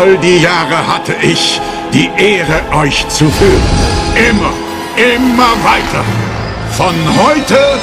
[0.00, 1.60] All die Jahre hatte ich
[1.92, 3.62] die Ehre, euch zu führen.
[4.30, 4.52] Immer,
[4.96, 6.02] immer weiter.
[6.70, 7.78] Von heute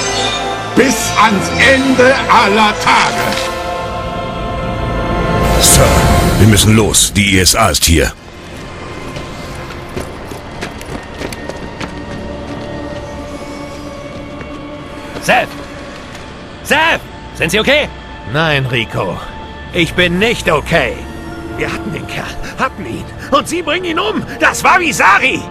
[0.76, 3.28] bis ans Ende aller Tage.
[5.62, 5.86] Sir,
[6.40, 7.14] wir müssen los.
[7.14, 8.12] Die ISA ist hier.
[15.22, 15.50] Seth!
[16.64, 17.02] Seth!
[17.36, 17.88] Sind Sie okay?
[18.34, 19.20] Nein, Rico.
[19.72, 20.96] Ich bin nicht okay.
[21.58, 23.06] Wir hatten den Kerl, hatten ihn.
[23.32, 24.24] Und Sie bringen ihn um.
[24.40, 25.42] Das war Visari.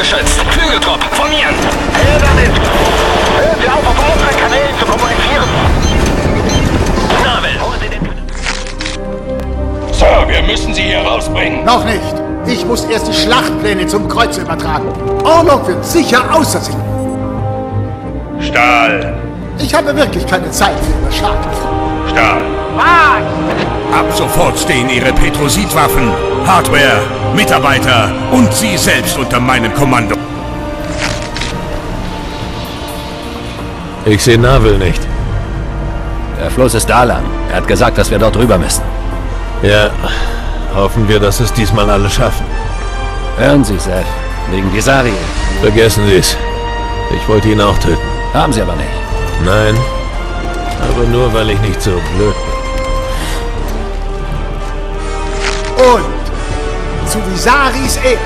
[0.00, 0.40] Ungeschützt.
[0.48, 1.54] Flügeltrupp, formieren!
[1.92, 2.48] Hindernis!
[3.36, 5.44] Hören Sie auf, auf unseren Kanälen zu kommunizieren!
[7.22, 8.00] Navel, holen Sie den...
[9.92, 11.66] Sir, wir müssen sie hier rausbringen.
[11.66, 12.14] Noch nicht.
[12.46, 14.90] Ich muss erst die Schlachtpläne zum Kreuz übertragen.
[15.22, 16.76] Orlok wird sicher außer sich.
[18.40, 19.18] Stahl.
[19.58, 21.74] Ich habe wirklich keine Zeit für Ihre Schadenfrau.
[22.08, 22.40] Stahl.
[23.92, 26.12] Ab sofort stehen Ihre Petrosidwaffen,
[26.46, 27.02] Hardware,
[27.34, 30.16] Mitarbeiter und Sie selbst unter meinem Kommando.
[34.06, 35.00] Ich sehe Navel nicht.
[36.40, 37.24] Der Fluss ist da lang.
[37.50, 38.82] Er hat gesagt, dass wir dort rüber müssen.
[39.62, 39.90] Ja,
[40.74, 42.46] hoffen wir, dass es diesmal alle schaffen.
[43.38, 44.06] Hören Sie, Seth.
[44.50, 45.12] Wegen Visari.
[45.60, 46.36] Vergessen Sie es.
[47.14, 47.98] Ich wollte ihn auch töten.
[48.32, 48.88] Haben Sie aber nicht.
[49.44, 49.76] Nein,
[50.80, 52.59] aber nur, weil ich nicht so blöd bin.
[57.10, 58.18] Zu Visaris Ehren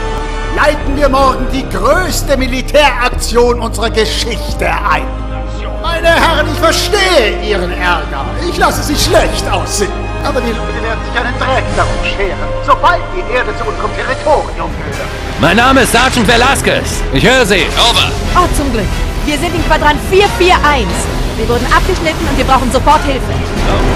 [0.54, 5.06] leiten wir morgen die größte Militäraktion unserer Geschichte ein.
[5.80, 8.26] Meine Herren, ich verstehe Ihren Ärger.
[8.46, 9.90] Ich lasse Sie schlecht aussehen.
[10.22, 14.70] Aber die Leute werden sich einen Dreck darum scheren, sobald die Erde zu unserem Territorium
[14.76, 15.08] gehört.
[15.40, 17.02] Mein Name ist Sergeant Velasquez.
[17.14, 17.66] Ich höre Sie.
[17.90, 18.10] Over.
[18.36, 18.88] Oh, zum Glück.
[19.24, 20.86] Wir sind in Quadrant 441.
[21.36, 23.32] Wir wurden abgeschnitten und wir brauchen sofort Hilfe.
[23.32, 23.93] Los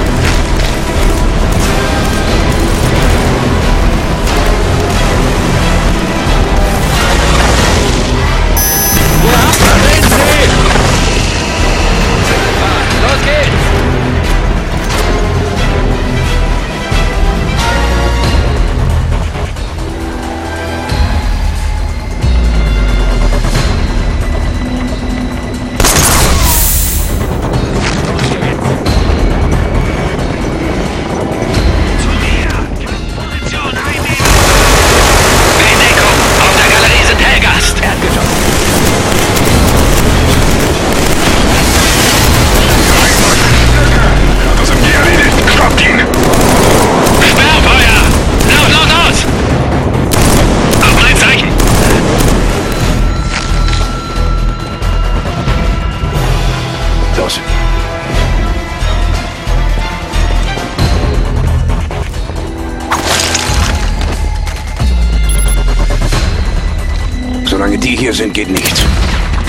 [68.09, 68.87] hier sind, geht nichts.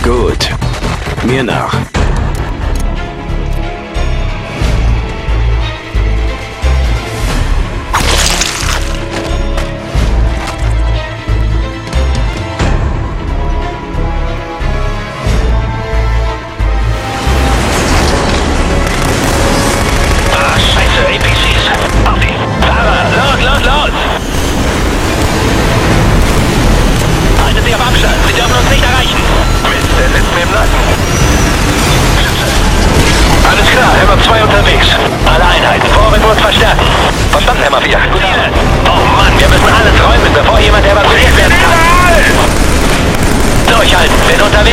[0.03, 0.49] Gut.
[1.23, 1.98] Mir nach.
[36.29, 36.81] wird verstärkt.
[37.31, 37.99] Verstanden, Herr Mafia?
[38.11, 38.21] Gut
[38.85, 41.77] Oh Mann, wir müssen alles räumen, bevor jemand evakuiert werden kann.
[43.75, 44.68] Durchhalten, bin unterwegs.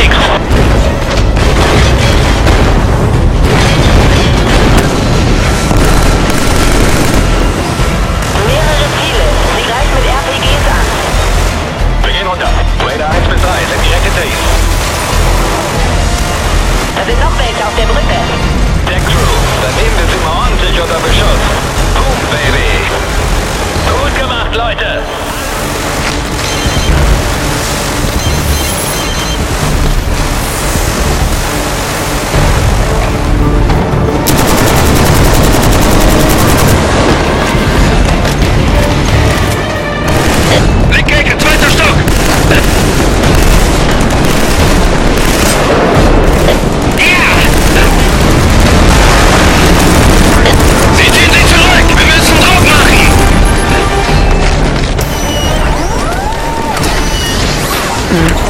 [58.09, 58.46] Master.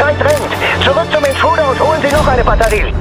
[0.00, 0.82] Zeit drängt.
[0.82, 2.94] Zurück zum Intruder und holen Sie noch eine Batterie.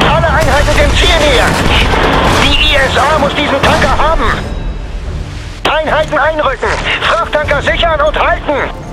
[0.00, 1.46] Alle Einheiten dem Ziel näher!
[2.42, 4.57] Die ISA muss diesen Tanker haben!
[5.88, 6.68] Einheiten einrücken!
[7.00, 8.87] Frachttanker sichern und halten!